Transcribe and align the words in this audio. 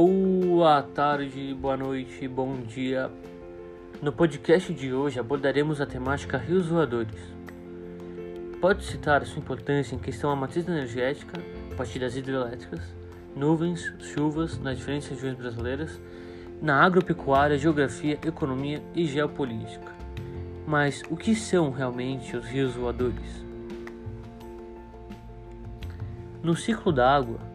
Boa 0.00 0.80
tarde, 0.80 1.52
boa 1.54 1.76
noite, 1.76 2.28
bom 2.28 2.60
dia. 2.60 3.10
No 4.00 4.12
podcast 4.12 4.72
de 4.72 4.94
hoje 4.94 5.18
abordaremos 5.18 5.80
a 5.80 5.86
temática 5.86 6.38
rios 6.38 6.68
voadores. 6.68 7.20
Pode 8.60 8.84
citar 8.84 9.26
sua 9.26 9.40
importância 9.40 9.96
em 9.96 9.98
questão 9.98 10.30
à 10.30 10.36
matriz 10.36 10.68
energética, 10.68 11.42
a 11.72 11.74
partir 11.74 11.98
das 11.98 12.14
hidrelétricas, 12.14 12.80
nuvens, 13.34 13.92
chuvas 13.98 14.56
nas 14.60 14.78
diferentes 14.78 15.08
regiões 15.08 15.34
brasileiras, 15.34 16.00
na 16.62 16.80
agropecuária, 16.80 17.58
geografia, 17.58 18.20
economia 18.24 18.80
e 18.94 19.04
geopolítica. 19.04 19.92
Mas 20.64 21.02
o 21.10 21.16
que 21.16 21.34
são 21.34 21.72
realmente 21.72 22.36
os 22.36 22.46
rios 22.46 22.72
voadores? 22.72 23.44
No 26.40 26.54
ciclo 26.54 26.92
da 26.92 27.16
água, 27.16 27.47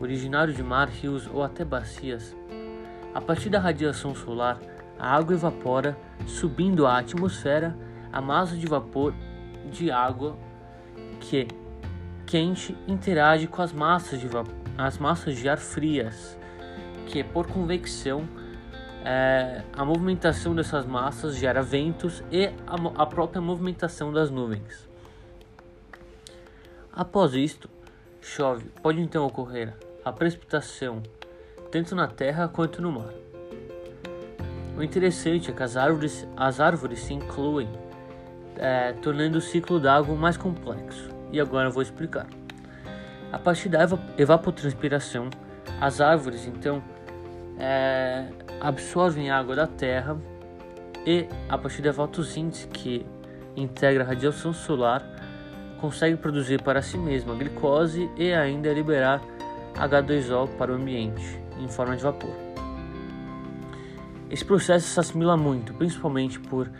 originário 0.00 0.52
de 0.54 0.62
mar, 0.62 0.88
rios 0.88 1.28
ou 1.32 1.42
até 1.42 1.64
bacias, 1.64 2.34
a 3.14 3.20
partir 3.20 3.50
da 3.50 3.58
radiação 3.58 4.14
solar, 4.14 4.58
a 4.98 5.14
água 5.14 5.34
evapora, 5.34 5.96
subindo 6.26 6.86
à 6.86 6.98
atmosfera 6.98 7.76
a 8.12 8.20
massa 8.20 8.56
de 8.56 8.66
vapor 8.66 9.14
de 9.70 9.90
água 9.90 10.36
que, 11.20 11.46
quente, 12.26 12.76
interage 12.88 13.46
com 13.46 13.62
as 13.62 13.72
massas 13.72 14.20
de, 14.20 14.28
as 14.76 14.98
massas 14.98 15.36
de 15.36 15.48
ar 15.48 15.58
frias, 15.58 16.38
que, 17.06 17.22
por 17.22 17.46
convecção, 17.46 18.28
é, 19.04 19.62
a 19.72 19.84
movimentação 19.84 20.54
dessas 20.54 20.84
massas 20.86 21.36
gera 21.36 21.62
ventos 21.62 22.22
e 22.30 22.46
a, 22.66 23.02
a 23.02 23.06
própria 23.06 23.40
movimentação 23.40 24.12
das 24.12 24.30
nuvens. 24.30 24.88
Após 26.92 27.34
isto, 27.34 27.68
chove. 28.20 28.66
Pode 28.82 29.00
então 29.00 29.26
ocorrer 29.26 29.72
a 30.04 30.12
precipitação, 30.12 31.02
tanto 31.70 31.94
na 31.94 32.06
terra 32.06 32.48
quanto 32.48 32.80
no 32.80 32.92
mar. 32.92 33.12
O 34.76 34.82
interessante 34.82 35.50
é 35.50 35.54
que 35.54 35.62
as 35.62 35.76
árvores, 35.76 36.26
as 36.36 36.60
árvores 36.60 37.00
se 37.00 37.12
incluem, 37.12 37.68
é, 38.56 38.92
tornando 38.94 39.38
o 39.38 39.40
ciclo 39.40 39.78
d'água 39.78 40.14
mais 40.16 40.36
complexo. 40.36 41.08
E 41.30 41.40
agora 41.40 41.68
eu 41.68 41.72
vou 41.72 41.82
explicar. 41.82 42.26
A 43.32 43.38
partir 43.38 43.68
da 43.68 43.80
evapotranspiração, 44.16 45.28
as 45.80 46.00
árvores 46.00 46.46
então 46.46 46.82
é, 47.58 48.26
absorvem 48.60 49.30
água 49.30 49.54
da 49.54 49.66
terra 49.66 50.16
e, 51.06 51.28
a 51.48 51.56
partir 51.56 51.82
da 51.82 51.92
fotossíntese 51.92 52.66
que 52.66 53.06
integra 53.56 54.02
a 54.02 54.06
radiação 54.06 54.52
solar, 54.52 55.04
consegue 55.80 56.16
produzir 56.16 56.62
para 56.62 56.82
si 56.82 56.98
mesma 56.98 57.34
glicose 57.34 58.10
e 58.16 58.32
ainda 58.32 58.72
liberar 58.72 59.20
H2O 59.74 60.48
para 60.56 60.72
o 60.72 60.74
ambiente, 60.74 61.40
em 61.58 61.68
forma 61.68 61.96
de 61.96 62.02
vapor. 62.02 62.34
Esse 64.30 64.44
processo 64.44 64.86
se 64.86 65.00
assimila 65.00 65.36
muito, 65.36 65.74
principalmente 65.74 66.38
por 66.38 66.70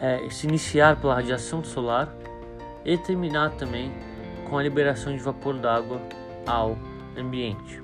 é, 0.00 0.28
se 0.30 0.46
iniciar 0.46 1.00
pela 1.00 1.14
radiação 1.14 1.62
solar 1.64 2.14
e 2.84 2.96
terminar 2.96 3.50
também 3.52 3.92
com 4.48 4.58
a 4.58 4.62
liberação 4.62 5.16
de 5.16 5.22
vapor 5.22 5.54
d'água 5.58 6.00
ao 6.46 6.78
ambiente. 7.16 7.82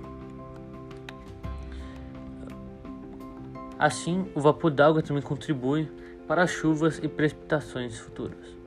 Assim, 3.79 4.31
o 4.35 4.41
vapor 4.41 4.71
d'água 4.71 5.03
também 5.03 5.23
contribui 5.23 5.91
para 6.29 6.43
as 6.43 6.51
chuvas 6.51 7.01
e 7.03 7.09
precipitações 7.09 7.99
futuras. 7.99 8.61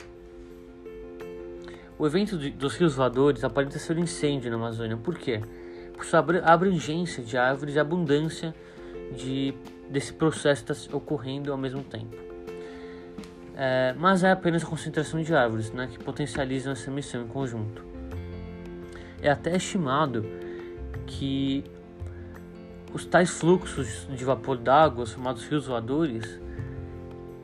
O 1.97 2.05
evento 2.07 2.35
dos 2.35 2.75
rios 2.75 2.95
voadores 2.95 3.43
aparenta 3.43 3.77
ser 3.77 3.95
um 3.95 4.01
incêndio 4.01 4.49
na 4.49 4.57
Amazônia. 4.57 4.97
Por 4.97 5.17
quê? 5.17 5.41
Por 5.95 6.05
sua 6.05 6.19
abrangência 6.43 7.23
de 7.23 7.37
árvores 7.37 7.75
e 7.75 7.79
abundância 7.79 8.53
de, 9.15 9.53
desse 9.89 10.13
processo 10.13 10.71
está 10.71 10.95
ocorrendo 10.95 11.51
ao 11.51 11.57
mesmo 11.57 11.83
tempo. 11.83 12.15
É, 13.55 13.93
mas 13.97 14.23
é 14.23 14.31
apenas 14.31 14.63
a 14.63 14.65
concentração 14.65 15.21
de 15.21 15.33
árvores 15.33 15.71
né, 15.71 15.87
que 15.91 15.99
potencializam 16.03 16.73
essa 16.73 16.89
emissão 16.89 17.21
em 17.21 17.27
conjunto. 17.27 17.85
É 19.21 19.29
até 19.29 19.55
estimado 19.55 20.25
que 21.05 21.63
os 22.93 23.05
tais 23.05 23.29
fluxos 23.29 24.07
de 24.09 24.23
vapor 24.25 24.57
d'água, 24.57 25.05
chamados 25.05 25.45
rios 25.47 25.67
voadores, 25.67 26.39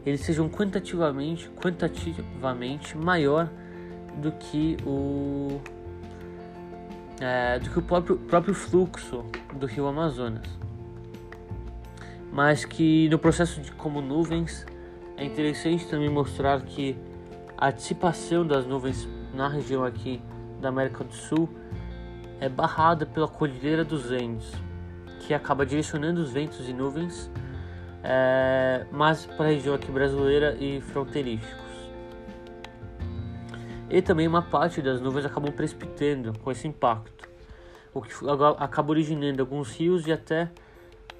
eles 0.05 0.21
sejam 0.21 0.49
quantitativamente, 0.49 1.49
quantitativamente 1.51 2.97
maior 2.97 3.49
do 4.21 4.31
que 4.31 4.77
o 4.85 5.61
é, 7.19 7.59
do 7.59 7.69
que 7.69 7.79
o 7.79 7.81
próprio, 7.81 8.17
próprio 8.17 8.53
fluxo 8.53 9.25
do 9.53 9.65
rio 9.65 9.87
Amazonas. 9.87 10.47
Mas 12.31 12.63
que 12.63 13.09
no 13.09 13.17
processo 13.17 13.59
de 13.61 13.71
como 13.71 14.01
nuvens 14.01 14.65
é 15.17 15.25
interessante 15.25 15.87
também 15.87 16.09
mostrar 16.09 16.61
que 16.61 16.95
a 17.57 17.71
dissipação 17.71 18.45
das 18.45 18.65
nuvens 18.65 19.07
na 19.33 19.47
região 19.47 19.83
aqui 19.83 20.21
da 20.61 20.69
América 20.69 21.03
do 21.03 21.13
Sul 21.13 21.49
é 22.39 22.47
barrada 22.47 23.05
pela 23.05 23.27
Cordilheira 23.27 23.83
dos 23.83 24.11
Andes, 24.11 24.51
que 25.19 25.33
acaba 25.33 25.65
direcionando 25.65 26.21
os 26.21 26.31
ventos 26.31 26.69
e 26.69 26.73
nuvens 26.73 27.29
é, 28.03 28.85
mais 28.91 29.25
para 29.25 29.45
a 29.45 29.49
região 29.49 29.75
aqui 29.75 29.91
brasileira 29.91 30.55
e 30.59 30.79
fronteiriços 30.79 31.68
e 33.89 34.01
também 34.01 34.27
uma 34.27 34.41
parte 34.41 34.81
das 34.81 35.01
nuvens 35.01 35.25
acabam 35.25 35.51
precipitando 35.51 36.37
com 36.39 36.51
esse 36.51 36.67
impacto, 36.67 37.27
o 37.93 38.01
que 38.01 38.13
acaba 38.59 38.91
originando 38.91 39.41
alguns 39.41 39.75
rios 39.75 40.05
e 40.05 40.11
até 40.11 40.49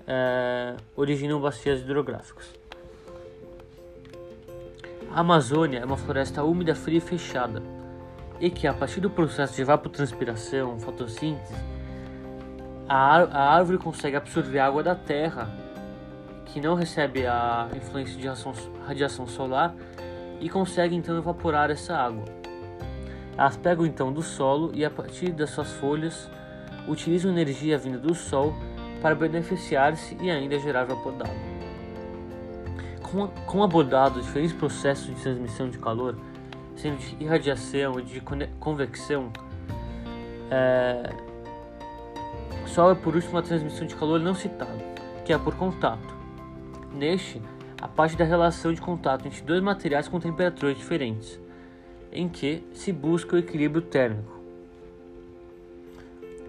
é, 0.08 0.76
originam 0.96 1.42
bacias 1.42 1.82
hidrográficas. 1.82 2.54
A 5.12 5.22
Amazônia 5.22 5.80
é 5.80 5.86
uma 5.86 5.98
floresta 5.98 6.44
úmida, 6.44 6.76
fria 6.76 7.00
e 7.00 7.02
fechada, 7.02 7.64
e 8.40 8.52
que 8.52 8.68
a 8.68 8.74
partir 8.74 9.00
do 9.00 9.10
processo 9.10 9.56
de 9.56 9.64
evapotranspiração, 9.64 10.80
fotossíntese, 10.80 11.56
a, 12.88 13.18
a 13.18 13.56
árvore 13.56 13.80
consegue 13.80 14.16
absorver 14.16 14.60
água 14.60 14.84
da 14.84 14.96
terra, 14.96 15.50
que 16.46 16.62
não 16.62 16.76
recebe 16.76 17.26
a 17.26 17.70
influência 17.76 18.20
de 18.20 18.28
radiação 18.86 19.28
solar, 19.28 19.76
e 20.40 20.48
consegue 20.48 20.96
então 20.96 21.18
evaporar 21.18 21.72
essa 21.72 21.96
água. 21.96 22.39
Elas 23.40 23.56
pegam 23.56 23.86
então 23.86 24.12
do 24.12 24.22
solo 24.22 24.70
e, 24.74 24.84
a 24.84 24.90
partir 24.90 25.32
das 25.32 25.52
suas 25.52 25.72
folhas, 25.72 26.30
utilizam 26.90 27.32
energia 27.32 27.78
vinda 27.78 27.98
do 27.98 28.14
sol 28.14 28.54
para 29.02 29.16
beneficiar-se 29.16 30.18
e 30.20 30.30
ainda 30.30 30.60
gerar 30.60 30.84
vapor 30.84 31.14
d'água. 31.14 31.34
Com, 33.48 33.64
abordado 33.64 34.22
diferentes 34.22 34.52
processos 34.52 35.16
de 35.16 35.22
transmissão 35.22 35.70
de 35.70 35.78
calor, 35.78 36.18
sendo 36.76 36.98
de 36.98 37.16
irradiação 37.24 37.98
e 37.98 38.04
de 38.04 38.22
convecção, 38.60 39.32
é, 40.52 41.10
só 42.66 42.92
é 42.92 42.96
por 42.96 43.16
último 43.16 43.38
a 43.38 43.42
transmissão 43.42 43.88
de 43.88 43.96
calor 43.96 44.20
não 44.20 44.36
citada, 44.36 44.84
que 45.24 45.32
é 45.32 45.38
por 45.38 45.56
contato. 45.56 46.14
Neste, 46.92 47.42
a 47.82 47.88
parte 47.88 48.18
da 48.18 48.26
relação 48.26 48.74
de 48.74 48.82
contato 48.82 49.26
entre 49.26 49.42
dois 49.44 49.62
materiais 49.62 50.10
com 50.10 50.20
temperaturas 50.20 50.78
diferentes 50.78 51.40
em 52.12 52.28
que 52.28 52.64
se 52.74 52.92
busca 52.92 53.36
o 53.36 53.40
equilíbrio 53.40 53.82
térmico. 53.82 54.40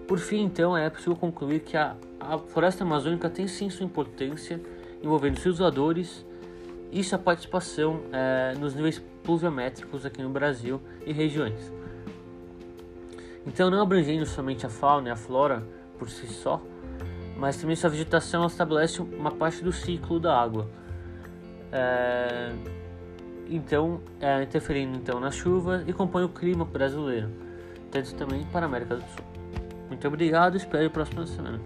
Por 0.07 0.19
fim, 0.19 0.43
então, 0.43 0.75
é 0.75 0.89
possível 0.89 1.15
concluir 1.15 1.61
que 1.61 1.77
a, 1.77 1.95
a 2.19 2.37
floresta 2.37 2.83
amazônica 2.83 3.29
tem 3.29 3.47
sim 3.47 3.69
sua 3.69 3.85
importância 3.85 4.59
envolvendo 5.01 5.39
seus 5.39 5.59
voadores 5.59 6.25
e 6.91 7.03
sua 7.03 7.17
participação 7.17 8.01
é, 8.11 8.53
nos 8.59 8.75
níveis 8.75 9.01
pluviométricos 9.23 10.05
aqui 10.05 10.21
no 10.21 10.29
Brasil 10.29 10.81
e 11.05 11.13
regiões. 11.13 11.71
Então, 13.45 13.69
não 13.69 13.81
abrangendo 13.81 14.25
somente 14.25 14.65
a 14.65 14.69
fauna 14.69 15.09
e 15.09 15.11
a 15.11 15.15
flora 15.15 15.63
por 15.97 16.09
si 16.09 16.27
só, 16.27 16.61
mas 17.37 17.55
também 17.57 17.75
sua 17.75 17.89
vegetação 17.89 18.45
estabelece 18.45 19.01
uma 19.01 19.31
parte 19.31 19.63
do 19.63 19.71
ciclo 19.71 20.19
da 20.19 20.37
água. 20.37 20.69
É 21.71 22.51
então 23.51 24.01
é, 24.19 24.43
interferindo 24.43 24.97
então 24.97 25.19
na 25.19 25.31
chuva 25.31 25.83
e 25.85 25.93
compõe 25.93 26.23
o 26.23 26.29
clima 26.29 26.65
brasileiro, 26.65 27.29
tanto 27.91 28.15
também 28.15 28.43
para 28.45 28.65
a 28.65 28.69
América 28.69 28.95
do 28.95 29.01
Sul. 29.01 29.25
Muito 29.87 30.07
obrigado, 30.07 30.55
espero 30.55 30.87
a 30.87 30.89
próxima 30.89 31.27
semana. 31.27 31.59